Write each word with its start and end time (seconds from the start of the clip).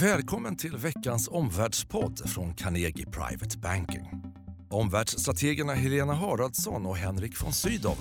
Välkommen 0.00 0.56
till 0.56 0.76
veckans 0.76 1.28
omvärldspodd 1.28 2.30
från 2.30 2.54
Carnegie 2.54 3.06
Private 3.06 3.58
Banking. 3.58 4.10
Omvärldsstrategerna 4.70 5.72
Helena 5.74 6.14
Haraldsson 6.14 6.86
och 6.86 6.96
Henrik 6.96 7.42
von 7.42 7.52
Sydow 7.52 7.96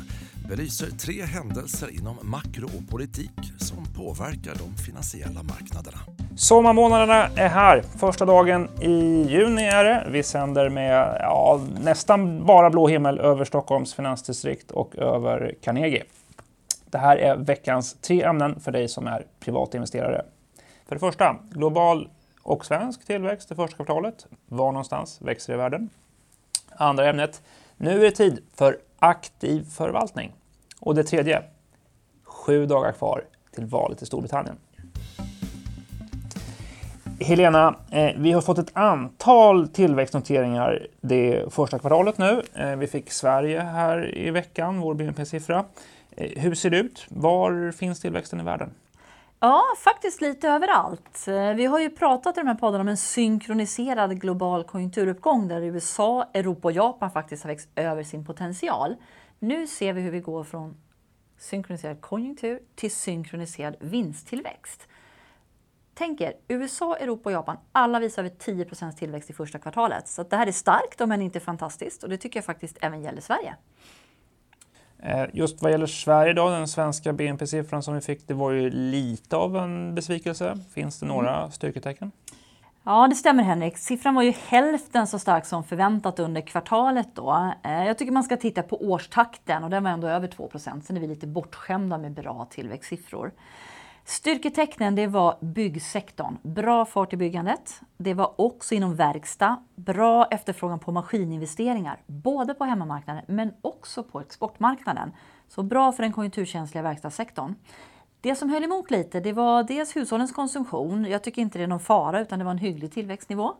belyser 0.50 0.88
tre 0.88 1.21
händelser 1.21 1.89
inom 2.00 2.16
makro 2.21 2.66
och 2.66 2.89
politik 2.89 3.31
som 3.58 3.86
påverkar 3.94 4.54
de 4.55 4.84
finansiella 4.84 5.44
marknaderna. 5.44 5.97
Sommarmånaderna 6.36 7.28
är 7.36 7.50
här. 7.50 7.84
Första 8.00 8.26
dagen 8.26 8.70
i 8.82 9.26
juni 9.30 9.64
är 9.64 9.84
det. 9.84 10.08
Vi 10.12 10.24
sänder 10.24 10.70
med 10.70 11.18
ja, 11.20 11.62
nästan 11.82 12.46
bara 12.46 12.70
blå 12.70 12.88
himmel 12.88 13.20
över 13.20 13.46
Stockholms 13.46 13.94
finansdistrikt 13.94 14.72
och 14.72 14.96
över 14.96 15.56
Carnegie. 15.62 16.04
Det 16.90 16.98
här 16.98 17.18
är 17.18 17.38
veckans 17.38 17.94
tre 18.02 18.23
ämnen 18.23 18.59
för 18.59 18.72
dig 18.72 18.88
som 18.88 19.08
är 19.08 19.26
privatinvesterare. 19.40 20.26
För 20.88 20.95
det 20.95 20.99
första, 20.99 21.36
global 21.52 22.09
och 22.41 22.66
svensk 22.66 23.05
tillväxt 23.05 23.49
det 23.49 23.55
första 23.55 23.76
kvartalet. 23.76 24.27
Var 24.45 24.71
någonstans 24.71 25.21
växer 25.21 25.53
i 25.53 25.58
världen? 25.58 25.89
Andra 26.77 27.09
ämnet, 27.09 27.41
nu 27.77 27.91
är 27.91 27.99
det 27.99 28.11
tid 28.11 28.44
för 28.53 28.80
aktiv 28.99 29.63
förvaltning. 29.63 30.34
Och 30.80 30.95
det 30.95 31.03
tredje, 31.03 31.44
sju 32.23 32.66
dagar 32.66 32.91
kvar 32.91 33.23
till 33.52 33.66
valet 33.66 34.02
i 34.02 34.05
Storbritannien. 34.05 34.55
Helena, 37.20 37.75
eh, 37.91 38.11
vi 38.17 38.31
har 38.31 38.41
fått 38.41 38.58
ett 38.58 38.72
antal 38.73 39.67
tillväxtnoteringar 39.67 40.88
det 41.02 41.53
första 41.53 41.80
kvartalet 41.80 42.17
nu. 42.17 42.41
Eh, 42.53 42.75
vi 42.75 42.88
fick 42.88 43.11
Sverige 43.11 43.59
här 43.59 44.17
i 44.17 44.31
veckan, 44.31 44.80
vår 44.80 44.94
BNP-siffra. 44.94 45.66
Eh, 46.17 46.41
hur 46.41 46.55
ser 46.55 46.70
det 46.70 46.77
ut? 46.77 47.05
Var 47.09 47.72
finns 47.72 48.02
tillväxten 48.02 48.39
i 48.39 48.44
världen? 48.44 48.70
Ja, 49.39 49.63
faktiskt 49.77 50.21
lite 50.21 50.49
överallt. 50.49 51.27
Eh, 51.27 51.53
vi 51.53 51.66
har 51.66 51.80
ju 51.80 51.89
pratat 51.89 52.38
i 52.38 52.39
de 52.39 52.48
här 52.48 52.55
poddarna 52.55 52.81
om 52.81 52.88
en 52.88 52.98
synkroniserad 52.98 54.21
global 54.21 54.63
konjunkturuppgång 54.63 55.48
där 55.48 55.61
USA, 55.61 56.30
Europa 56.33 56.67
och 56.67 56.72
Japan 56.72 57.11
faktiskt 57.11 57.44
har 57.44 57.52
växt 57.52 57.69
över 57.75 58.03
sin 58.03 58.25
potential. 58.25 58.95
Nu 59.39 59.67
ser 59.67 59.94
vi 59.94 60.02
hur 60.02 60.11
vi 60.11 60.19
går 60.19 60.44
från 60.44 60.78
synkroniserad 61.38 62.02
konjunktur 62.02 62.59
till 62.75 62.91
synkroniserad 62.91 63.75
vinsttillväxt. 63.80 64.88
Tänk 65.94 66.22
er, 66.22 66.33
USA, 66.47 66.95
Europa 66.97 67.30
och 67.30 67.33
Japan, 67.33 67.58
alla 67.72 68.00
visar 68.00 68.23
över 68.23 68.36
10% 68.36 68.91
tillväxt 68.91 69.30
i 69.30 69.33
första 69.33 69.59
kvartalet. 69.59 70.08
Så 70.08 70.23
det 70.23 70.36
här 70.36 70.47
är 70.47 70.52
starkt, 70.52 71.02
om 71.02 71.11
än 71.11 71.22
inte 71.22 71.39
fantastiskt. 71.39 72.03
Och 72.03 72.09
det 72.09 72.17
tycker 72.17 72.38
jag 72.38 72.45
faktiskt 72.45 72.78
även 72.81 73.02
gäller 73.02 73.22
Sverige. 73.22 73.56
Eh, 75.06 75.25
just 75.34 75.61
vad 75.61 75.72
gäller 75.72 75.86
Sverige 75.86 76.34
då, 76.34 76.50
den 76.50 76.67
svenska 76.67 77.14
BNP-siffran 77.14 77.84
som 77.84 77.94
vi 77.94 78.02
fick, 78.02 78.28
det 78.28 78.34
var 78.34 78.52
ju 78.52 78.70
lite 78.70 79.36
av 79.36 79.58
en 79.58 79.95
besvikelse. 79.95 80.58
Finns 80.73 81.00
det 81.00 81.06
några 81.06 81.38
mm. 81.38 81.52
styrketecken? 81.52 82.12
Ja, 82.84 83.08
det 83.08 83.16
stämmer 83.16 83.44
Henrik. 83.44 83.78
Siffran 83.78 84.16
var 84.16 84.23
ju 84.23 84.34
hälften 84.47 85.08
så 85.08 85.20
stark 85.20 85.45
som 85.45 85.64
förväntat 85.64 86.20
under 86.20 86.42
kvartalet. 86.42 87.08
Då. 87.14 87.53
Eh, 87.64 87.86
jag 87.86 87.97
tycker 87.97 88.12
man 88.12 88.23
ska 88.23 88.38
titta 88.38 88.64
på 88.64 88.78
årstakten 88.81 89.64
och 89.64 89.70
den 89.70 89.84
var 89.84 89.92
ändå 89.92 90.08
över 90.08 90.28
2% 90.28 90.81
Sen 90.81 90.97
är 90.97 91.02
vi 91.02 91.08
lite 91.08 91.28
bortskämda 91.28 91.97
med 91.97 92.12
bra 92.12 92.47
tillväxtsiffror. 92.50 93.31
Styrketecknen 94.08 94.95
det 94.95 95.08
var 95.08 95.38
byggsektorn. 95.42 96.38
Bra 96.42 96.86
fart 96.86 97.14
i 97.14 97.17
byggandet. 97.17 97.81
Det 97.98 98.14
var 98.14 98.42
också 98.42 98.75
inom 98.75 98.95
verkstad. 98.95 99.64
Bra 99.75 100.25
efterfrågan 100.25 100.80
på 100.80 100.92
maskininvesteringar. 100.92 102.02
Både 102.06 102.53
på 102.53 102.64
hemmamarknaden 102.64 103.23
men 103.28 103.53
också 103.62 104.03
på 104.03 104.20
exportmarknaden. 104.20 105.12
Så 105.47 105.64
bra 105.64 105.92
för 105.92 106.03
den 106.03 106.14
konjunkturkänsliga 106.14 106.81
verkstadssektorn. 106.81 107.56
Det 108.22 108.36
som 108.36 108.50
höll 108.50 108.64
emot 108.64 108.92
lite 108.92 109.20
det 109.20 109.34
var 109.34 109.64
dels 109.64 109.95
hushållens 109.95 110.31
konsumtion. 110.31 111.06
Jag 111.06 111.23
tycker 111.23 111.42
inte 111.42 111.58
det 111.58 111.64
är 111.64 111.67
någon 111.67 111.80
fara 111.80 112.22
utan 112.22 112.40
det 112.40 112.45
var 112.45 112.52
en 112.52 112.58
hygglig 112.58 112.92
tillväxtnivå. 112.92 113.53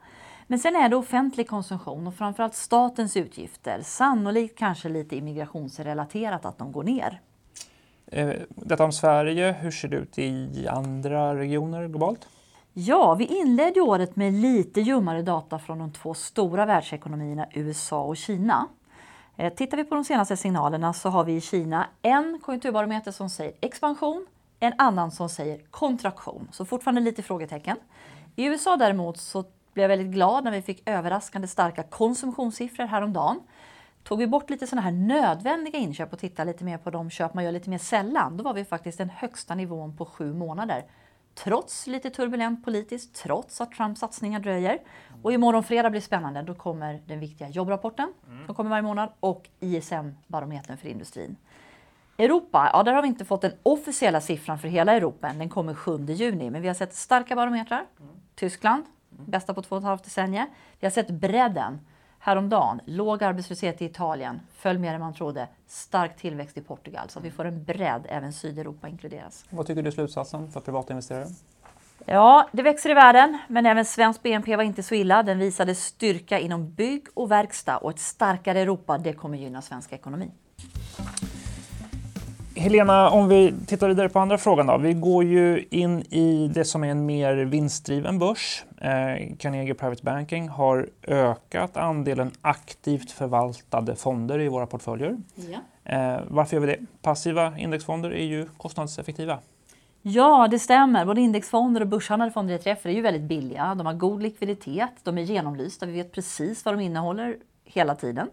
Men 0.48 0.59
sen 0.59 0.76
är 0.76 0.90
det 0.90 0.96
offentlig 0.96 1.50
konsumtion 1.50 2.08
och 2.08 2.16
framförallt 2.16 2.56
statens 2.56 3.18
utgifter. 3.18 3.82
Sannolikt 3.82 4.58
kanske 4.58 4.90
lite 4.90 5.16
immigrationsrelaterat 5.16 6.46
att 6.46 6.58
de 6.58 6.72
går 6.72 6.84
ner. 6.84 7.22
Eh, 8.08 8.30
detta 8.50 8.84
om 8.84 8.92
Sverige, 8.92 9.52
hur 9.52 9.72
ser 9.72 9.88
det 9.88 9.98
ut 9.98 10.20
i 10.20 10.68
andra 10.68 11.36
regioner 11.36 11.88
globalt? 11.88 12.28
Ja, 12.74 13.16
vi 13.16 13.26
inledde 13.26 13.82
året 13.82 14.16
med 14.16 14.34
lite 14.34 14.82
ljummare 14.82 15.22
data 15.22 15.60
från 15.60 15.80
de 15.80 15.92
två 15.92 16.14
stora 16.14 16.66
världsekonomierna 16.66 17.48
USA 17.54 18.04
och 18.04 18.18
Kina. 18.18 18.68
Eh, 19.38 19.54
tittar 19.54 19.78
vi 19.78 19.84
på 19.84 19.96
de 19.96 20.04
senaste 20.04 20.38
signalerna 20.38 20.94
så 20.94 21.10
har 21.10 21.24
vi 21.24 21.36
i 21.36 21.42
Kina 21.42 21.88
en 22.02 22.40
konjunkturbarometer 22.44 23.12
som 23.12 23.30
säger 23.30 23.54
expansion, 23.62 24.26
en 24.60 24.74
annan 24.78 25.12
som 25.12 25.30
säger 25.30 25.62
kontraktion. 25.72 26.48
Så 26.52 26.66
fortfarande 26.66 27.02
lite 27.02 27.24
frågetecken. 27.24 27.78
I 28.36 28.46
USA 28.46 28.78
däremot 28.78 29.18
så 29.18 29.44
blev 29.74 29.84
jag 29.84 29.98
väldigt 29.98 30.14
glad 30.14 30.44
när 30.44 30.52
vi 30.52 30.62
fick 30.62 30.90
överraskande 30.90 31.48
starka 31.48 31.84
konsumtionssiffror 31.84 32.86
häromdagen. 32.86 33.40
Tog 34.08 34.20
vi 34.20 34.28
bort 34.28 34.50
lite 34.50 34.68
sådana 34.68 34.82
här 34.82 34.92
nödvändiga 34.92 35.80
inköp 35.80 36.14
och 36.14 36.20
tittade 36.20 36.52
lite 36.52 36.64
mer 36.64 36.78
på 36.78 36.90
de 36.90 37.10
köp 37.10 37.34
man 37.34 37.44
gör 37.44 37.52
lite 37.52 37.70
mer 37.70 37.78
sällan, 37.78 38.38
då 38.38 38.44
var 38.44 38.54
vi 38.54 38.66
faktiskt 38.66 38.98
den 38.98 39.10
högsta 39.10 39.56
nivån 39.56 39.98
på 39.98 40.06
sju 40.06 40.34
månader. 40.34 40.86
Trots 41.34 41.88
lite 41.88 42.10
turbulent 42.10 42.66
politiskt, 42.66 43.16
trots 43.16 43.62
att 43.62 43.72
Trumps 43.72 44.00
satsningar 44.00 44.40
dröjer. 44.40 44.80
Och 45.24 45.34
imorgon 45.34 45.64
fredag 45.64 45.90
blir 45.90 46.02
spännande. 46.02 46.42
Då 46.42 46.54
kommer 46.54 47.02
den 47.06 47.20
viktiga 47.20 47.50
jobbrapporten 47.50 48.14
mm. 48.28 48.46
som 48.46 48.56
kommer 48.56 48.70
varje 48.70 48.84
månad 48.84 49.10
och 49.20 49.50
ISM-barometern 49.60 50.78
för 50.78 50.88
industrin. 50.88 51.36
Europa, 52.18 52.70
ja 52.74 52.84
där 52.84 52.94
har 52.94 53.02
vi 53.02 53.08
inte 53.08 53.26
fått 53.26 53.42
den 53.42 53.54
officiella 53.64 54.22
siffran 54.22 54.60
för 54.60 54.68
hela 54.68 54.94
Europa 54.94 55.28
än. 55.28 55.38
Den 55.38 55.50
kommer 55.50 55.74
7 55.74 56.06
juni. 56.06 56.50
Men 56.50 56.62
vi 56.62 56.68
har 56.68 56.76
sett 56.76 56.94
starka 56.94 57.36
barometrar. 57.36 57.86
Mm. 58.00 58.12
Tyskland, 58.36 58.84
mm. 59.12 59.32
bästa 59.32 59.54
på 59.54 59.62
två 59.62 59.76
och 59.76 59.82
ett 59.82 59.86
halvt 59.86 60.04
decennier. 60.04 60.46
Vi 60.80 60.86
har 60.86 60.92
sett 60.92 61.10
bredden 61.10 61.80
häromdagen. 62.25 62.81
Låg 62.86 63.24
arbetslöshet 63.24 63.81
i 63.81 63.86
Italien, 63.86 64.40
föll 64.58 64.80
mer 64.80 64.94
än 64.94 65.00
man 65.00 65.13
trodde. 65.13 65.47
Stark 65.68 66.18
tillväxt 66.18 66.58
i 66.58 66.62
Portugal, 66.62 67.09
så 67.09 67.19
att 67.19 67.25
vi 67.25 67.31
får 67.31 67.46
en 67.46 67.63
bredd, 67.63 68.06
även 68.09 68.34
Sydeuropa 68.34 68.88
inkluderas. 68.88 69.46
Vad 69.50 69.68
tycker 69.68 69.81
du 69.81 69.88
är 69.88 69.91
slutsatsen 69.91 70.52
för 70.52 70.59
privata 70.59 70.94
investerare? 70.94 71.28
Ja, 72.06 72.50
det 72.52 72.62
växer 72.62 72.90
i 72.90 72.94
världen, 72.94 73.38
men 73.47 73.66
även 73.66 73.86
svensk 73.86 74.24
BNP 74.24 74.56
var 74.56 74.63
inte 74.63 74.84
så 74.84 74.96
illa. 74.96 75.24
Den 75.24 75.40
visade 75.40 75.75
styrka 75.75 76.40
inom 76.40 76.74
bygg 76.74 77.06
och 77.13 77.31
verkstad 77.31 77.78
och 77.78 77.90
ett 77.90 78.00
starkare 78.00 78.59
Europa, 78.59 78.97
det 78.97 79.13
kommer 79.13 79.38
gynna 79.38 79.62
svensk 79.62 79.94
ekonomi. 79.94 80.31
Helena, 82.56 83.09
om 83.09 83.30
vi 83.30 83.53
tittar 83.68 83.88
vidare 83.88 84.09
på 84.09 84.19
andra 84.19 84.38
frågan 84.38 84.68
då. 84.68 84.78
Vi 84.78 84.94
går 84.94 85.24
ju 85.24 85.66
in 85.69 86.02
i 86.02 86.52
det 86.53 86.66
som 86.66 86.84
är 86.84 86.88
en 86.88 87.06
mer 87.06 87.36
vinstdriven 87.36 88.19
börs. 88.19 88.63
Eh, 88.85 89.35
Carnegie 89.38 89.73
Private 89.73 90.03
Banking 90.03 90.50
har 90.50 90.90
ökat 91.07 91.78
andelen 91.78 92.31
aktivt 92.41 93.12
förvaltade 93.12 93.96
fonder 93.96 94.40
i 94.40 94.47
våra 94.47 94.68
portföljer. 94.68 95.18
Ja. 95.35 95.59
Eh, 95.91 96.22
varför 96.28 96.56
gör 96.56 96.62
vi 96.62 96.68
det? 96.68 96.79
Passiva 97.01 97.57
indexfonder 97.57 98.12
är 98.12 98.25
ju 98.25 98.47
kostnadseffektiva. 98.57 99.40
Ja, 100.01 100.47
det 100.51 100.59
stämmer. 100.59 101.06
Både 101.06 101.22
indexfonder 101.22 101.81
och 101.81 101.88
börshandlade 101.88 102.31
fonder 102.31 102.53
i 102.53 102.56
ETF 102.56 102.85
är 102.85 102.90
ju 102.90 103.01
väldigt 103.01 103.24
billiga. 103.24 103.75
De 103.75 103.85
har 103.85 103.94
god 103.94 104.22
likviditet, 104.22 104.91
de 105.03 105.18
är 105.18 105.22
genomlysta, 105.22 105.85
vi 105.85 105.91
vet 105.91 106.12
precis 106.12 106.66
vad 106.66 106.74
de 106.74 106.81
innehåller 106.81 107.38
hela 107.63 107.95
tiden. 107.95 108.29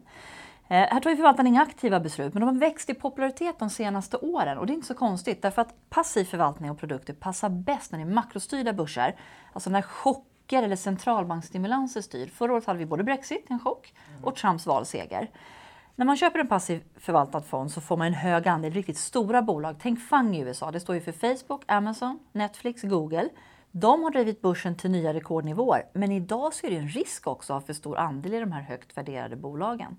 Eh, 0.69 0.77
här 0.77 1.01
tar 1.01 1.11
ju 1.11 1.17
förvaltaren 1.17 1.47
inga 1.47 1.63
aktiva 1.63 2.01
beslut, 2.01 2.35
men 2.35 2.41
de 2.41 2.47
har 2.47 2.61
växt 2.61 2.91
i 2.91 2.95
popularitet 2.95 3.59
de 3.59 3.71
senaste 3.71 4.17
åren. 4.17 4.59
Och 4.59 4.67
det 4.67 4.73
är 4.73 4.75
inte 4.75 4.87
så 4.87 4.95
konstigt, 4.95 5.43
därför 5.43 5.63
att 5.63 5.75
passiv 5.91 6.25
förvaltning 6.25 6.71
och 6.71 6.79
produkter 6.79 7.13
passar 7.13 7.49
bäst 7.49 7.93
när 7.93 7.99
det 7.99 8.05
är 8.05 8.15
makrostyrda 8.15 8.73
börser. 8.73 9.17
Alltså 9.53 9.71
när 9.71 9.83
chocker 10.43 10.63
eller 10.63 10.77
centralbanksstimulanser 10.77 12.01
styr. 12.01 12.27
Förra 12.27 12.53
året 12.53 12.67
hade 12.67 12.79
vi 12.79 12.87
både 12.87 13.05
Brexit, 13.05 13.47
en 13.49 13.59
chock, 13.59 13.95
och 14.23 14.37
Trumps 14.37 14.67
valseger. 14.67 15.31
När 15.97 16.07
man 16.07 16.17
köper 16.17 16.39
en 16.39 16.49
passiv 16.49 16.83
förvaltad 16.97 17.43
fond 17.43 17.71
så 17.71 17.81
får 17.81 17.97
man 17.97 18.07
en 18.07 18.15
hög 18.15 18.49
andel 18.49 18.73
riktigt 18.73 18.99
stora 18.99 19.43
bolag. 19.43 19.77
Tänk 19.81 20.01
FANG 20.01 20.37
i 20.37 20.41
USA, 20.41 20.71
det 20.71 20.81
står 20.81 20.95
ju 20.95 21.01
för 21.01 21.13
Facebook, 21.13 21.65
Amazon, 21.69 22.19
Netflix, 22.33 22.83
Google. 22.83 23.29
De 23.73 24.03
har 24.03 24.11
drivit 24.11 24.43
börsen 24.43 24.77
till 24.77 24.91
nya 24.91 25.15
rekordnivåer, 25.15 25.87
men 25.93 26.13
idag 26.13 26.55
så 26.55 26.67
är 26.67 26.71
det 26.71 26.77
en 26.77 26.89
risk 26.89 27.27
också 27.27 27.53
att 27.53 27.63
ha 27.63 27.67
för 27.67 27.73
stor 27.73 27.99
andel 27.99 28.35
i 28.35 28.41
de 28.41 28.53
här 28.53 28.63
högt 28.63 28.97
värderade 28.97 29.37
bolagen. 29.37 29.97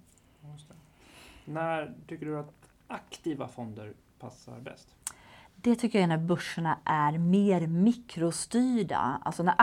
När 1.45 1.94
tycker 2.07 2.25
du 2.25 2.40
att 2.40 2.54
aktiva 2.88 3.48
fonder 3.48 3.94
passar 4.19 4.60
bäst? 4.60 4.88
Det 5.56 5.75
tycker 5.75 6.00
jag 6.00 6.04
är 6.04 6.07
när 6.07 6.25
börserna 6.25 6.78
är 6.86 7.18
mer 7.18 7.68
mikrostyrda. 7.68 9.22
Alltså 9.25 9.44
när 9.44 9.56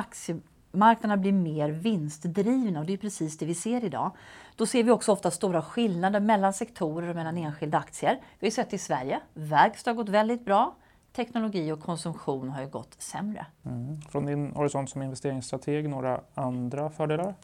Marknaderna 0.72 1.16
blir 1.16 1.32
mer 1.32 1.70
vinstdrivna 1.70 2.80
och 2.80 2.86
det 2.86 2.92
är 2.92 2.96
precis 2.96 3.38
det 3.38 3.46
vi 3.46 3.54
ser 3.54 3.84
idag. 3.84 4.10
Då 4.56 4.66
ser 4.66 4.82
vi 4.82 4.90
också 4.90 5.12
ofta 5.12 5.30
stora 5.30 5.62
skillnader 5.62 6.20
mellan 6.20 6.52
sektorer 6.52 7.08
och 7.08 7.16
mellan 7.16 7.38
enskilda 7.38 7.78
aktier. 7.78 8.20
Vi 8.38 8.46
har 8.46 8.50
sett 8.50 8.72
i 8.72 8.78
Sverige, 8.78 9.20
verkstad 9.34 9.90
har 9.90 9.96
gått 9.96 10.08
väldigt 10.08 10.44
bra. 10.44 10.74
Teknologi 11.12 11.72
och 11.72 11.80
konsumtion 11.80 12.48
har 12.48 12.62
ju 12.62 12.68
gått 12.68 12.94
sämre. 12.98 13.46
Mm. 13.64 14.02
Från 14.02 14.26
din 14.26 14.52
horisont 14.52 14.90
som 14.90 15.02
investeringsstrateg, 15.02 15.88
några 15.88 16.20
andra 16.34 16.90
fördelar? 16.90 17.34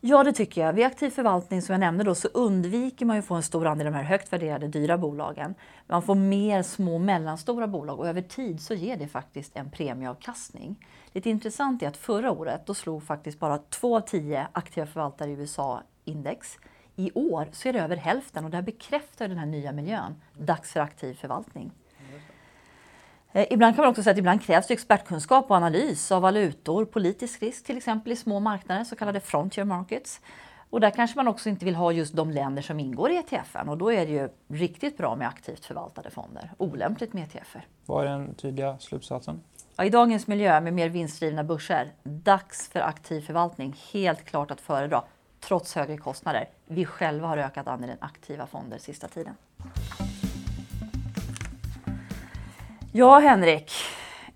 Ja, 0.00 0.24
det 0.24 0.32
tycker 0.32 0.60
jag. 0.60 0.72
Vid 0.72 0.86
aktiv 0.86 1.10
förvaltning 1.10 1.62
som 1.62 1.72
jag 1.72 1.80
nämnde 1.80 2.04
då, 2.04 2.14
så 2.14 2.28
undviker 2.28 3.06
man 3.06 3.16
ju 3.16 3.20
att 3.20 3.26
få 3.26 3.34
en 3.34 3.42
stor 3.42 3.66
andel 3.66 3.86
av 3.86 3.92
de 3.92 3.98
här 3.98 4.04
högt 4.04 4.32
värderade 4.32 4.68
dyra 4.68 4.98
bolagen. 4.98 5.54
Man 5.86 6.02
får 6.02 6.14
mer 6.14 6.62
små 6.62 6.94
och 6.94 7.00
mellanstora 7.00 7.66
bolag 7.66 8.00
och 8.00 8.08
över 8.08 8.22
tid 8.22 8.60
så 8.60 8.74
ger 8.74 8.96
det 8.96 9.08
faktiskt 9.08 9.56
en 9.56 9.70
premieavkastning. 9.70 10.86
Det 11.12 11.26
intressant 11.26 11.82
är 11.82 11.88
att 11.88 11.96
förra 11.96 12.30
året 12.30 12.66
då 12.66 12.74
slog 12.74 13.02
faktiskt 13.02 13.38
bara 13.38 13.58
två 13.58 13.96
av 13.96 14.00
tio 14.00 14.48
aktiva 14.52 14.86
förvaltare 14.86 15.30
i 15.30 15.32
USA 15.32 15.82
index. 16.04 16.58
I 16.96 17.10
år 17.14 17.48
så 17.52 17.68
är 17.68 17.72
det 17.72 17.80
över 17.80 17.96
hälften 17.96 18.44
och 18.44 18.50
det 18.50 18.56
här 18.56 18.62
bekräftar 18.62 19.28
den 19.28 19.38
här 19.38 19.46
nya 19.46 19.72
miljön. 19.72 20.14
Dags 20.38 20.72
för 20.72 20.80
aktiv 20.80 21.14
förvaltning. 21.14 21.72
Eh, 23.32 23.46
ibland 23.50 23.76
kan 23.76 23.82
man 23.82 23.90
också 23.90 24.02
säga 24.02 24.12
att 24.12 24.18
ibland 24.18 24.42
krävs 24.42 24.66
det 24.66 24.74
expertkunskap 24.74 25.50
och 25.50 25.56
analys 25.56 26.12
av 26.12 26.22
valutor, 26.22 26.84
politisk 26.84 27.42
risk 27.42 27.64
till 27.64 27.76
exempel 27.76 28.12
i 28.12 28.16
små 28.16 28.40
marknader, 28.40 28.84
så 28.84 28.96
kallade 28.96 29.20
frontier 29.20 29.64
markets. 29.64 30.20
Och 30.70 30.80
där 30.80 30.90
kanske 30.90 31.16
man 31.16 31.28
också 31.28 31.48
inte 31.48 31.64
vill 31.64 31.74
ha 31.74 31.92
just 31.92 32.16
de 32.16 32.30
länder 32.30 32.62
som 32.62 32.80
ingår 32.80 33.10
i 33.10 33.16
ETFen 33.16 33.68
och 33.68 33.78
då 33.78 33.92
är 33.92 34.06
det 34.06 34.12
ju 34.12 34.28
riktigt 34.48 34.96
bra 34.96 35.16
med 35.16 35.28
aktivt 35.28 35.64
förvaltade 35.64 36.10
fonder, 36.10 36.52
olämpligt 36.58 37.12
med 37.12 37.22
ETFer. 37.22 37.66
Vad 37.86 38.06
är 38.06 38.10
den 38.10 38.34
tydliga 38.34 38.78
slutsatsen? 38.78 39.40
Ja, 39.76 39.84
I 39.84 39.90
dagens 39.90 40.26
miljö 40.26 40.60
med 40.60 40.72
mer 40.72 40.88
vinstdrivna 40.88 41.44
börser, 41.44 41.92
dags 42.02 42.68
för 42.68 42.80
aktiv 42.80 43.20
förvaltning, 43.20 43.76
helt 43.92 44.24
klart 44.24 44.50
att 44.50 44.60
föredra, 44.60 45.02
trots 45.40 45.74
högre 45.74 45.96
kostnader. 45.96 46.48
Vi 46.66 46.84
själva 46.84 47.28
har 47.28 47.38
ökat 47.38 47.68
andelen 47.68 47.96
aktiva 48.00 48.46
fonder 48.46 48.78
sista 48.78 49.08
tiden. 49.08 49.34
Ja, 52.92 53.18
Henrik. 53.18 53.72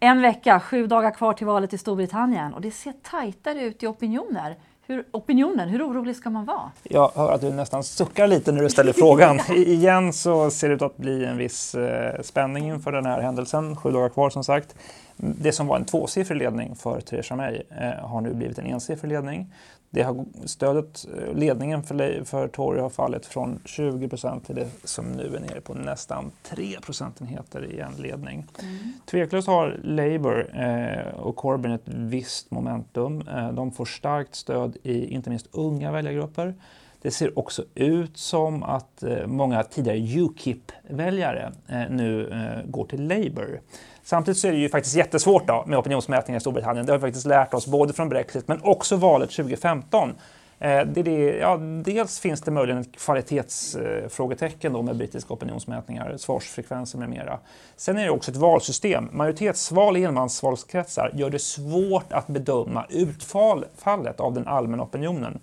En 0.01 0.23
vecka, 0.23 0.61
sju 0.61 0.87
dagar 0.87 1.11
kvar 1.11 1.33
till 1.33 1.47
valet 1.47 1.73
i 1.73 1.79
Storbritannien 1.79 2.55
och 2.55 2.61
det 2.61 2.71
ser 2.71 2.93
tajtare 3.03 3.63
ut 3.63 3.83
i 3.83 3.87
opinioner. 3.87 4.57
Hur, 4.87 5.05
opinionen, 5.11 5.69
hur 5.69 5.89
orolig 5.89 6.17
ska 6.17 6.31
man 6.31 6.45
vara? 6.45 6.71
Jag 6.83 7.13
hör 7.15 7.33
att 7.33 7.41
du 7.41 7.51
nästan 7.51 7.85
suckar 7.85 8.27
lite 8.27 8.53
när 8.53 8.63
du 8.63 8.71
ställer 8.71 8.93
frågan. 8.93 9.41
I, 9.51 9.73
igen 9.73 10.13
så 10.13 10.51
ser 10.51 10.69
det 10.69 10.75
ut 10.75 10.83
att 10.83 10.97
bli 10.97 11.25
en 11.25 11.37
viss 11.37 11.75
eh, 11.75 12.23
spänning 12.23 12.69
inför 12.69 12.93
den 12.93 13.07
här 13.07 13.21
händelsen. 13.21 13.77
Sju 13.77 13.91
dagar 13.91 14.09
kvar 14.09 14.31
som 14.31 14.45
sagt. 14.45 14.75
Det 15.17 15.53
som 15.53 15.67
var 15.67 15.77
en 15.77 15.85
tvåsiffrig 15.85 16.39
ledning 16.39 16.77
för 16.77 17.01
Theresa 17.01 17.37
May 17.37 17.63
eh, 17.71 18.07
har 18.09 18.21
nu 18.21 18.35
blivit 18.35 18.59
en 18.59 18.67
ensiffrig 18.67 19.13
ledning. 19.13 19.53
Det 19.95 20.03
har, 20.03 20.25
stödet, 20.45 21.07
eh, 21.19 21.35
ledningen 21.35 21.83
för, 21.83 22.25
för 22.25 22.49
Tory 22.49 22.81
har 22.81 22.91
fallit 22.91 23.27
från 23.27 23.61
20 23.65 24.09
procent 24.09 24.47
till 24.47 24.55
det 24.55 24.69
som 24.85 25.13
nu 25.13 25.37
är 25.37 25.41
nere 25.41 25.61
på 25.61 25.75
nästan 25.75 26.31
3 26.43 26.81
procentenheter 26.83 27.65
i 27.65 27.81
en 27.81 27.93
ledning. 27.93 28.47
Mm. 28.63 28.93
Tveklöst 29.07 29.49
har 29.49 29.81
Labour 29.83 30.61
eh, 30.61 31.21
och 31.21 31.37
Corbyn 31.37 31.73
ett 31.73 31.83
visst 31.87 32.51
momentum. 32.51 33.29
Eh, 33.29 33.53
de 33.53 33.73
får 33.73 33.85
starkt 33.85 34.35
stöd 34.35 34.77
i 34.83 35.07
inte 35.07 35.31
minst 35.31 35.49
unga 35.53 35.93
väljargrupper. 35.93 36.55
Det 37.03 37.11
ser 37.11 37.39
också 37.39 37.65
ut 37.75 38.17
som 38.17 38.63
att 38.63 39.03
eh, 39.03 39.27
många 39.27 39.63
tidigare 39.63 39.99
Ukip-väljare 39.99 41.53
eh, 41.69 41.83
nu 41.91 42.31
eh, 42.31 42.71
går 42.71 42.85
till 42.85 43.09
Labour. 43.09 43.61
Samtidigt 44.03 44.39
så 44.39 44.49
är 44.49 44.53
det 44.53 44.59
ju 44.59 44.69
faktiskt 44.69 44.97
jättesvårt 44.97 45.47
då, 45.47 45.65
med 45.67 45.79
opinionsmätningar 45.79 46.39
i 46.39 46.41
Storbritannien. 46.41 46.87
Det 46.87 46.93
har 46.93 46.99
vi 46.99 47.03
faktiskt 47.03 47.27
lärt 47.27 47.55
oss 47.55 47.67
både 47.67 47.93
från 47.93 48.09
Brexit 48.09 48.49
men 48.49 48.61
också 48.63 48.97
valet 48.97 49.31
2015. 49.31 50.15
Det 50.59 51.03
det, 51.03 51.39
ja, 51.39 51.57
dels 51.85 52.21
finns 52.21 52.41
det 52.41 52.51
möjligen 52.51 52.81
ett 52.81 52.97
kvalitetsfrågetecken 52.97 54.73
då 54.73 54.83
med 54.83 54.97
brittiska 54.97 55.35
opinionsmätningar, 55.35 56.17
svarsfrekvenser 56.17 56.99
med 56.99 57.09
mera. 57.09 57.39
Sen 57.77 57.99
är 57.99 58.05
det 58.05 58.11
också 58.11 58.31
ett 58.31 58.37
valsystem. 58.37 59.09
Majoritetsval 59.13 59.97
i 59.97 60.05
enmansvalskretsar 60.05 61.11
gör 61.15 61.31
det 61.31 61.39
svårt 61.39 62.13
att 62.13 62.27
bedöma 62.27 62.87
utfallet 62.91 64.21
av 64.21 64.35
den 64.35 64.47
allmänna 64.47 64.83
opinionen. 64.83 65.41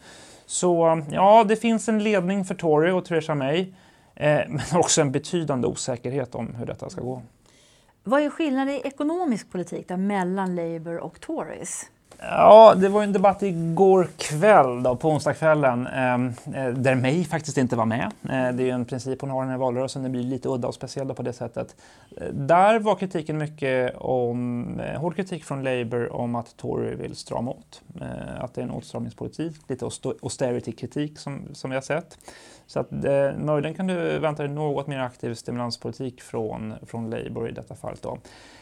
Så 0.50 1.04
ja, 1.12 1.44
det 1.44 1.56
finns 1.56 1.90
en 1.90 2.04
ledning 2.04 2.46
för 2.46 2.56
Tory 2.56 2.92
och 2.92 3.06
Theresa 3.06 3.36
May, 3.36 3.60
eh, 4.16 4.42
men 4.48 4.62
också 4.74 5.02
en 5.02 5.12
betydande 5.12 5.68
osäkerhet 5.68 6.36
om 6.36 6.56
hur 6.56 6.66
detta 6.66 6.90
ska 6.90 7.02
gå. 7.02 7.22
Vad 8.04 8.22
är 8.22 8.30
skillnaden 8.30 8.76
i 8.76 8.82
ekonomisk 8.84 9.52
politik 9.52 9.88
där 9.88 9.98
mellan 9.98 10.56
Labour 10.56 10.98
och 10.98 11.22
Tories? 11.22 11.86
Ja, 12.22 12.76
det 12.76 12.90
var 12.90 13.04
en 13.04 13.14
debatt 13.14 13.44
igår 13.44 14.08
kväll, 14.18 14.84
då, 14.84 14.96
på 14.96 15.10
onsdagskvällen, 15.10 15.88
ehm, 15.88 16.34
eh, 16.56 16.68
där 16.68 16.96
May 16.96 17.24
faktiskt 17.24 17.58
inte 17.58 17.76
var 17.76 17.86
med. 17.86 18.12
Eh, 18.24 18.56
det 18.56 18.64
är 18.64 18.66
ju 18.66 18.70
en 18.70 18.86
princip 18.86 19.22
hon 19.22 19.30
har 19.30 19.42
i 19.42 19.44
den 19.44 19.52
här 19.52 19.58
valrörelsen, 19.58 20.04
den 20.04 20.12
blir 20.12 20.24
lite 20.24 20.50
udda 20.50 20.68
och 20.68 20.74
speciell 20.74 21.14
på 21.14 21.24
det 21.24 21.34
sättet. 21.34 21.76
Eh, 22.18 22.28
där 22.28 22.80
var 22.80 22.96
kritiken 22.96 23.38
mycket 23.38 23.96
om, 23.98 24.80
eh, 24.80 25.00
hård 25.02 25.16
kritik 25.16 25.44
från 25.44 25.64
Labour 25.64 26.14
om 26.14 26.36
att 26.36 26.58
Tory 26.58 26.96
vill 26.96 27.16
strama 27.16 27.52
åt. 27.52 27.82
Eh, 28.02 28.44
att 28.44 28.54
det 28.54 28.62
är 28.62 28.66
en 28.66 28.72
åtstramningspolitik, 28.72 29.56
lite 29.68 29.86
austerity-kritik 30.22 31.20
som, 31.20 31.42
som 31.54 31.70
vi 31.70 31.76
har 31.76 31.82
sett. 31.82 32.18
Så 32.68 32.80
att, 32.80 32.92
eh, 32.92 33.38
möjligen 33.38 33.76
kan 33.76 33.88
du 33.88 34.20
vänta 34.20 34.44
dig 34.44 34.52
något 34.52 34.88
mer 34.88 35.00
aktiv 35.00 35.34
stimulanspolitik 35.34 36.22
från, 36.22 36.74
från 36.86 37.10
Labour 37.10 37.50
i 37.50 37.52
detta 37.52 37.76
fall. 37.76 37.96
Då. 38.02 38.18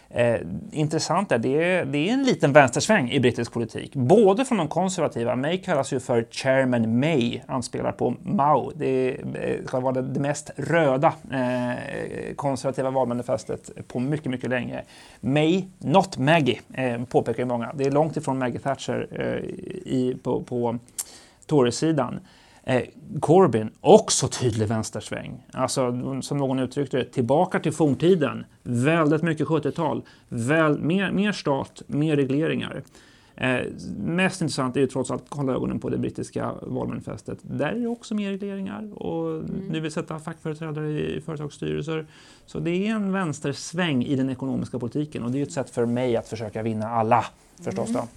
Eh, 0.09 0.39
intressant 0.71 1.31
är 1.31 1.37
det, 1.37 1.83
det 1.83 2.09
är 2.09 2.13
en 2.13 2.23
liten 2.23 2.53
vänstersväng 2.53 3.11
i 3.11 3.19
brittisk 3.19 3.53
politik. 3.53 3.95
Både 3.95 4.45
från 4.45 4.57
de 4.57 4.67
konservativa, 4.67 5.35
May 5.35 5.57
kallas 5.57 5.93
ju 5.93 5.99
för 5.99 6.27
Chairman 6.31 6.99
May, 6.99 7.41
anspelar 7.47 7.91
på 7.91 8.15
Mao. 8.23 8.71
Det 8.75 9.17
eh, 9.35 9.65
ska 9.65 9.79
vara 9.79 10.01
det, 10.01 10.19
mest 10.19 10.51
röda 10.55 11.13
eh, 11.31 12.35
konservativa 12.35 12.89
valmanifestet 12.89 13.71
på 13.87 13.99
mycket, 13.99 14.31
mycket 14.31 14.49
länge. 14.49 14.83
May, 15.19 15.65
not 15.77 16.17
Maggie, 16.17 16.59
eh, 16.73 17.03
påpekar 17.03 17.43
ju 17.43 17.47
många. 17.47 17.71
Det 17.73 17.83
är 17.83 17.91
långt 17.91 18.17
ifrån 18.17 18.37
Maggie 18.37 18.59
Thatcher 18.59 19.07
eh, 19.11 19.49
i, 19.93 20.17
på, 20.23 20.41
på 20.41 20.77
Tory-sidan. 21.45 22.19
Eh, 22.67 22.83
Corbyn, 23.19 23.69
också 23.81 24.27
tydlig 24.27 24.67
vänstersväng. 24.67 25.45
Alltså, 25.53 26.01
som 26.21 26.37
någon 26.37 26.59
uttryckte 26.59 26.97
det, 26.97 27.03
tillbaka 27.03 27.59
till 27.59 27.71
forntiden. 27.71 28.45
Väldigt 28.63 29.23
mycket 29.23 29.47
70-tal. 29.47 30.03
Väl, 30.29 30.79
mer, 30.79 31.11
mer 31.11 31.31
stat, 31.31 31.81
mer 31.87 32.15
regleringar. 32.15 32.83
Eh, 33.35 33.59
mest 33.97 34.41
intressant 34.41 34.75
är 34.75 34.81
ju 34.81 34.87
trots 34.87 35.11
allt 35.11 35.23
att 35.29 35.37
hålla 35.37 35.53
ögonen 35.53 35.79
på 35.79 35.89
det 35.89 35.97
brittiska 35.97 36.53
valmanifestet. 36.61 37.39
Där 37.41 37.67
är 37.67 37.79
det 37.79 37.87
också 37.87 38.15
mer 38.15 38.31
regleringar 38.31 39.03
och 39.03 39.29
mm. 39.29 39.67
nu 39.69 39.79
vill 39.79 39.91
sätta 39.91 40.19
fackföreträdare 40.19 40.89
i 40.89 41.21
företagsstyrelser. 41.21 42.05
Så 42.45 42.59
det 42.59 42.87
är 42.87 42.91
en 42.91 43.11
vänstersväng 43.11 44.03
i 44.03 44.15
den 44.15 44.29
ekonomiska 44.29 44.79
politiken 44.79 45.23
och 45.23 45.31
det 45.31 45.39
är 45.39 45.43
ett 45.43 45.51
sätt 45.51 45.69
för 45.69 45.85
mig 45.85 46.17
att 46.17 46.27
försöka 46.27 46.63
vinna 46.63 46.89
alla 46.89 47.25
förstås. 47.63 47.93
Då. 47.93 48.07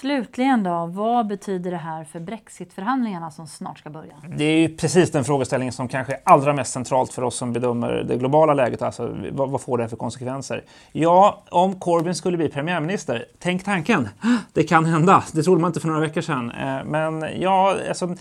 Slutligen 0.00 0.62
då, 0.62 0.86
vad 0.86 1.26
betyder 1.26 1.70
det 1.70 1.76
här 1.76 2.04
för 2.04 2.20
Brexitförhandlingarna 2.20 3.30
som 3.30 3.46
snart 3.46 3.78
ska 3.78 3.90
börja? 3.90 4.14
Det 4.36 4.44
är 4.44 4.58
ju 4.58 4.76
precis 4.76 5.12
den 5.12 5.24
frågeställningen 5.24 5.72
som 5.72 5.88
kanske 5.88 6.12
är 6.12 6.20
allra 6.24 6.52
mest 6.52 6.72
centralt 6.72 7.12
för 7.12 7.22
oss 7.22 7.36
som 7.36 7.52
bedömer 7.52 8.04
det 8.08 8.16
globala 8.16 8.54
läget. 8.54 8.82
Alltså, 8.82 9.16
vad, 9.32 9.50
vad 9.50 9.60
får 9.60 9.78
det 9.78 9.84
här 9.84 9.88
för 9.88 9.96
konsekvenser? 9.96 10.64
Ja, 10.92 11.42
om 11.50 11.80
Corbyn 11.80 12.14
skulle 12.14 12.36
bli 12.36 12.48
premiärminister, 12.48 13.24
tänk 13.38 13.64
tanken, 13.64 14.08
det 14.52 14.62
kan 14.62 14.84
hända. 14.84 15.24
Det 15.32 15.42
trodde 15.42 15.60
man 15.60 15.68
inte 15.68 15.80
för 15.80 15.88
några 15.88 16.00
veckor 16.00 16.20
sedan. 16.20 16.50
Eh, 16.50 16.84
men 16.84 17.26
ja, 17.40 17.76
alltså, 17.88 18.14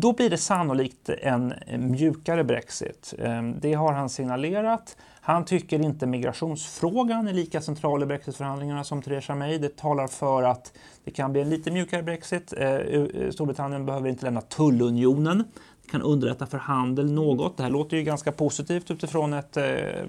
då 0.00 0.12
blir 0.12 0.30
det 0.30 0.38
sannolikt 0.38 1.08
en 1.08 1.54
mjukare 1.78 2.44
Brexit. 2.44 3.14
Eh, 3.18 3.42
det 3.42 3.74
har 3.74 3.92
han 3.92 4.08
signalerat. 4.08 4.96
Han 5.32 5.44
tycker 5.44 5.82
inte 5.82 6.06
migrationsfrågan 6.06 7.28
är 7.28 7.32
lika 7.32 7.60
central 7.60 8.02
i 8.02 8.06
brexitförhandlingarna 8.06 8.84
som 8.84 9.02
Theresa 9.02 9.34
May. 9.34 9.58
Det 9.58 9.76
talar 9.76 10.06
för 10.06 10.42
att 10.42 10.72
det 11.04 11.10
kan 11.10 11.32
bli 11.32 11.40
en 11.40 11.50
lite 11.50 11.70
mjukare 11.70 12.02
brexit. 12.02 12.52
Eh, 12.56 12.78
Storbritannien 13.30 13.86
behöver 13.86 14.08
inte 14.08 14.24
lämna 14.24 14.40
tullunionen. 14.40 15.44
Kan 15.90 16.02
underlätta 16.02 16.46
för 16.46 16.58
handel 16.58 17.12
något. 17.12 17.56
Det 17.56 17.62
här 17.62 17.70
låter 17.70 17.96
ju 17.96 18.02
ganska 18.02 18.32
positivt 18.32 18.90
utifrån 18.90 19.32
ett, 19.32 19.56
eh, 19.56 19.64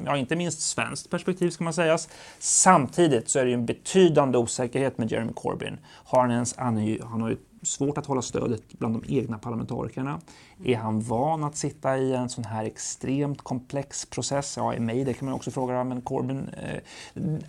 ja 0.06 0.18
inte 0.18 0.36
minst 0.36 0.62
svenskt 0.62 1.10
perspektiv 1.10 1.50
ska 1.50 1.64
man 1.64 1.74
säga. 1.74 1.98
Samtidigt 2.40 3.30
så 3.30 3.40
är 3.40 3.44
det 3.44 3.50
ju 3.50 3.56
en 3.56 3.66
betydande 3.66 4.38
osäkerhet 4.38 4.98
med 4.98 5.12
Jeremy 5.12 5.34
Corbyn. 5.34 5.80
Har 5.86 6.22
han 6.22 6.32
ens, 6.32 6.56
han 6.58 7.22
har 7.22 7.30
ju 7.30 7.38
svårt 7.64 7.98
att 7.98 8.06
hålla 8.06 8.22
stödet 8.22 8.62
bland 8.72 8.96
de 8.96 9.18
egna 9.18 9.38
parlamentarikerna. 9.38 10.20
Är 10.66 10.76
han 10.76 11.02
van 11.02 11.44
att 11.44 11.56
sitta 11.56 11.98
i 11.98 12.14
en 12.14 12.30
sån 12.30 12.44
här 12.44 12.66
extremt 12.66 13.42
komplex 13.42 14.06
process? 14.06 14.54
Ja, 14.58 14.74
i 14.74 14.80
mig 14.80 15.04
det 15.04 15.14
kan 15.14 15.26
man 15.26 15.36
också 15.36 15.52
fråga, 15.52 15.84
men 15.84 16.02
Corbyn 16.02 16.50
eh, 16.50 16.80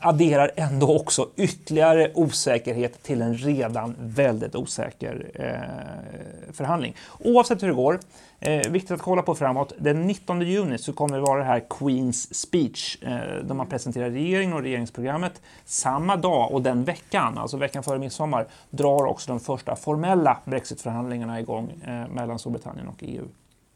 adderar 0.01 0.51
ändå 0.57 0.97
också 0.97 1.29
ytterligare 1.37 2.13
osäkerhet 2.15 3.03
till 3.03 3.23
en 3.23 3.35
redan 3.35 3.95
väldigt 3.99 4.55
osäker 4.55 5.31
eh, 5.35 6.53
förhandling. 6.53 6.97
Oavsett 7.19 7.63
hur 7.63 7.69
det 7.69 7.75
går, 7.75 8.01
eh, 8.41 8.71
viktigt 8.71 8.91
att 8.91 9.03
kolla 9.03 9.23
på 9.23 9.35
framåt. 9.35 9.73
Den 9.79 10.07
19 10.07 10.41
juni 10.41 10.79
så 10.79 10.93
kommer 10.93 11.17
det 11.17 11.23
vara 11.23 11.39
det 11.39 11.45
här 11.45 11.65
Queens 11.71 12.35
speech 12.35 13.03
eh, 13.03 13.45
där 13.45 13.55
man 13.55 13.67
presenterar 13.67 14.11
regeringen 14.11 14.53
och 14.53 14.63
regeringsprogrammet. 14.63 15.43
Samma 15.65 16.17
dag 16.17 16.53
och 16.53 16.63
den 16.63 16.85
veckan, 16.85 17.39
alltså 17.39 17.57
veckan 17.57 17.83
före 17.83 17.99
midsommar, 17.99 18.47
drar 18.71 19.07
också 19.07 19.33
de 19.33 19.41
första 19.41 19.77
formella 19.77 20.39
brexitförhandlingarna 20.45 21.41
igång 21.41 21.71
eh, 21.87 22.09
mellan 22.09 22.39
Storbritannien 22.39 22.89
och 22.89 22.99
EU. 22.99 23.25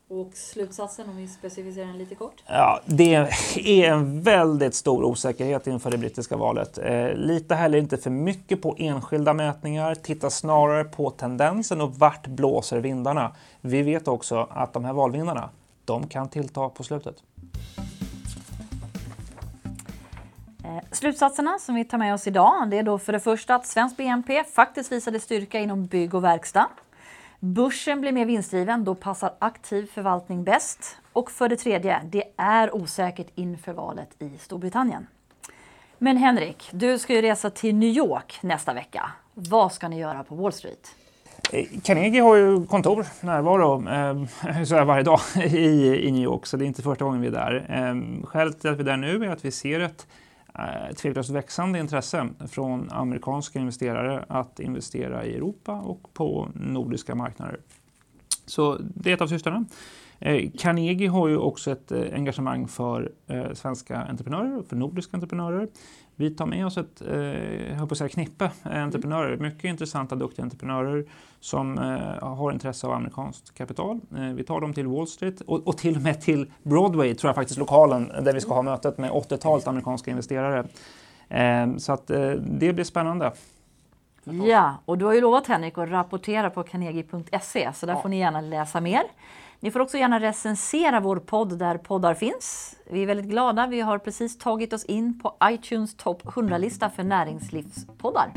Och 0.09 0.35
slutsatsen 0.35 1.09
om 1.09 1.17
vi 1.17 1.29
specificerar 1.29 1.87
den 1.87 1.99
lite 1.99 2.15
kort? 2.15 2.43
Ja, 2.47 2.81
det 2.85 3.15
är 3.65 3.91
en 3.93 4.23
väldigt 4.23 4.75
stor 4.75 5.05
osäkerhet 5.05 5.67
inför 5.67 5.91
det 5.91 5.99
brittiska 5.99 6.37
valet. 6.37 6.79
Eh, 6.79 7.15
lita 7.15 7.55
heller 7.55 7.79
inte 7.79 7.97
för 7.97 8.11
mycket 8.11 8.63
på 8.63 8.75
enskilda 8.79 9.33
mätningar. 9.33 9.95
Titta 9.95 10.31
snarare 10.31 10.85
på 10.85 11.11
tendensen 11.11 11.81
och 11.81 11.95
vart 11.95 12.27
blåser 12.27 12.81
vindarna. 12.81 13.33
Vi 13.61 13.83
vet 13.83 14.09
också 14.09 14.49
att 14.51 14.73
de 14.73 14.85
här 14.85 14.93
valvindarna, 14.93 15.51
de 15.85 16.07
kan 16.07 16.29
tillta 16.29 16.69
på 16.69 16.83
slutet. 16.83 17.17
Eh, 20.65 20.83
slutsatserna 20.93 21.59
som 21.59 21.75
vi 21.75 21.85
tar 21.85 21.99
med 21.99 22.15
oss 22.15 22.27
idag 22.27 22.71
det 22.71 22.79
är 22.79 22.83
då 22.83 22.99
för 22.99 23.13
det 23.13 23.21
första 23.21 23.55
att 23.55 23.67
svensk 23.67 23.97
BNP 23.97 24.45
faktiskt 24.45 24.93
visade 24.93 25.21
styrka 25.21 25.61
inom 25.61 25.87
bygg 25.87 26.15
och 26.15 26.25
verkstad. 26.25 26.69
Börsen 27.41 28.01
blir 28.01 28.13
mer 28.13 28.27
vinstdriven, 28.27 28.85
då 28.85 28.95
passar 28.95 29.33
aktiv 29.39 29.91
förvaltning 29.95 30.45
bäst. 30.45 30.97
Och 31.13 31.31
för 31.31 31.49
det 31.49 31.57
tredje, 31.57 32.03
det 32.05 32.25
är 32.37 32.75
osäkert 32.75 33.27
inför 33.35 33.73
valet 33.73 34.09
i 34.19 34.31
Storbritannien. 34.39 35.07
Men 35.99 36.17
Henrik, 36.17 36.69
du 36.73 36.99
ska 36.99 37.15
ju 37.15 37.23
resa 37.23 37.51
till 37.51 37.75
New 37.75 37.89
York 37.89 38.39
nästa 38.43 38.75
vecka. 38.75 39.11
Vad 39.35 39.73
ska 39.73 39.89
ni 39.89 39.99
göra 39.99 40.25
på 40.25 40.35
Wall 40.35 40.53
Street? 40.53 40.95
Eh, 41.53 41.67
Carnegie 41.83 42.21
har 42.21 42.37
ju 42.37 42.67
kontor, 42.67 43.07
närvaro, 43.21 43.89
eh, 43.89 44.65
så 44.65 44.85
varje 44.85 45.03
dag 45.03 45.21
i, 45.45 46.09
i 46.09 46.11
New 46.11 46.23
York, 46.23 46.47
så 46.47 46.57
det 46.57 46.65
är 46.65 46.67
inte 46.67 46.83
första 46.83 47.05
gången 47.05 47.21
vi 47.21 47.27
är 47.27 47.33
där. 47.33 47.67
Eh, 47.69 48.27
skälet 48.27 48.61
till 48.61 48.71
att 48.71 48.77
vi 48.77 48.81
är 48.81 48.85
där 48.85 48.97
nu 48.97 49.25
är 49.25 49.29
att 49.29 49.45
vi 49.45 49.51
ser 49.51 49.81
ett 49.81 50.07
Eh, 50.59 50.95
tveklöst 50.95 51.31
växande 51.31 51.79
intresse 51.79 52.29
från 52.49 52.91
amerikanska 52.91 53.59
investerare 53.59 54.25
att 54.29 54.61
investera 54.61 55.25
i 55.25 55.35
Europa 55.35 55.73
och 55.73 56.15
på 56.15 56.49
nordiska 56.55 57.15
marknader. 57.15 57.61
Så 58.47 58.79
det 58.95 59.11
är 59.11 59.15
ett 59.15 59.21
av 59.21 59.27
syftena. 59.27 59.65
Eh, 60.19 60.51
Carnegie 60.59 61.09
har 61.09 61.29
ju 61.29 61.37
också 61.37 61.71
ett 61.71 61.93
eh, 61.93 62.03
engagemang 62.15 62.69
för 62.69 63.13
eh, 63.27 63.53
svenska 63.53 63.97
entreprenörer 63.97 64.59
och 64.59 64.67
för 64.67 64.77
nordiska 64.77 65.17
entreprenörer. 65.17 65.69
Vi 66.17 66.31
tar 66.31 66.47
med 66.47 66.67
oss 66.67 66.79
ett, 66.79 67.01
eh, 67.01 67.87
på 67.87 67.93
att 67.93 67.99
säga 67.99 68.09
knippe 68.09 68.51
entreprenörer, 68.63 69.37
mycket 69.37 69.65
intressanta, 69.65 70.15
duktiga 70.15 70.45
entreprenörer 70.45 71.05
som 71.41 71.79
har 72.21 72.53
intresse 72.53 72.87
av 72.87 72.93
amerikanskt 72.93 73.55
kapital. 73.55 74.01
Vi 74.35 74.45
tar 74.45 74.61
dem 74.61 74.75
till 74.75 74.87
Wall 74.87 75.07
Street 75.07 75.41
och, 75.41 75.69
och, 75.69 75.79
till 75.79 75.97
och 75.97 76.03
med 76.03 76.21
till 76.21 76.51
Broadway, 76.63 77.15
tror 77.15 77.29
jag 77.29 77.35
faktiskt, 77.35 77.59
lokalen 77.59 78.13
där 78.23 78.35
vi 78.35 78.41
ska 78.41 78.55
ha 78.55 78.63
mötet 78.63 78.99
med 78.99 79.11
80-talet 79.11 79.67
amerikanska 79.67 80.11
investerare. 80.11 80.67
Så 81.79 81.93
att 81.93 82.07
det 82.07 82.75
blir 82.75 82.85
spännande. 82.85 83.33
Ja, 84.25 84.75
och 84.85 84.99
du 84.99 85.05
har 85.05 85.15
ju 85.15 85.21
lovat 85.21 85.47
Henrik 85.47 85.79
att 85.79 85.89
rapportera 85.89 86.51
på 86.51 86.63
carnegie.se 86.63 87.73
så 87.73 87.87
där 87.87 87.93
ja. 87.93 88.03
får 88.03 88.09
ni 88.09 88.19
gärna 88.19 88.41
läsa 88.41 88.81
mer. 88.81 89.03
Ni 89.61 89.71
får 89.71 89.81
också 89.81 89.99
gärna 89.99 90.21
recensera 90.21 91.01
vår 91.01 91.17
podd 91.17 91.59
där 91.59 91.79
poddar 91.79 92.15
finns. 92.15 92.77
Vi 92.91 93.03
är 93.03 93.07
väldigt 93.07 93.27
glada. 93.27 93.67
Vi 93.67 93.81
har 93.81 93.99
precis 93.99 94.39
tagit 94.39 94.73
oss 94.73 94.85
in 94.85 95.21
på 95.21 95.37
iTunes 95.45 95.97
topp 95.97 96.23
100-lista 96.23 96.91
för 96.91 97.05
näringslivspoddar. 97.05 98.33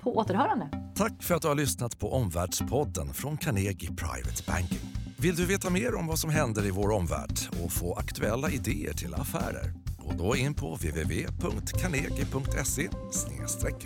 På 0.00 0.16
återhörande. 0.16 0.68
Tack 0.94 1.22
för 1.22 1.34
att 1.34 1.42
du 1.42 1.48
har 1.48 1.54
lyssnat 1.54 1.98
på 1.98 2.12
Omvärldspodden 2.12 3.14
från 3.14 3.36
Carnegie 3.36 3.88
Private 3.88 4.42
Banking. 4.46 4.78
Vill 5.18 5.36
du 5.36 5.46
veta 5.46 5.70
mer 5.70 5.94
om 5.94 6.06
vad 6.06 6.18
som 6.18 6.30
händer 6.30 6.66
i 6.66 6.70
vår 6.70 6.90
omvärld 6.90 7.38
och 7.64 7.72
få 7.72 7.94
aktuella 7.94 8.50
idéer 8.50 8.92
till 8.92 9.14
affärer? 9.14 9.72
Gå 9.98 10.12
då 10.18 10.36
in 10.36 10.54
på 10.54 10.74
www.carnegie.se 10.74 12.88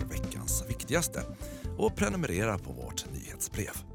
veckans 0.09 0.65
viktigaste 0.69 1.21
och 1.77 1.95
prenumerera 1.95 2.57
på 2.57 2.71
vårt 2.71 3.05
nyhetsbrev. 3.13 3.90